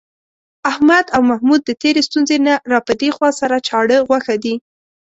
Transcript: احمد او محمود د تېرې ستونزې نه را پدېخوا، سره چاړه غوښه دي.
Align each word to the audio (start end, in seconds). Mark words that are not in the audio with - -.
احمد 0.71 1.05
او 1.15 1.21
محمود 1.29 1.61
د 1.65 1.71
تېرې 1.81 2.01
ستونزې 2.07 2.37
نه 2.47 2.53
را 2.71 2.79
پدېخوا، 2.87 3.29
سره 3.39 3.55
چاړه 3.67 3.97
غوښه 4.07 4.35
دي. 4.43 4.55